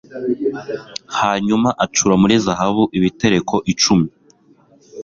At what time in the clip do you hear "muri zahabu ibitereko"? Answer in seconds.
2.21-3.55